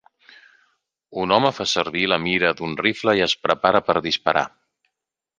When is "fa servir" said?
1.57-2.01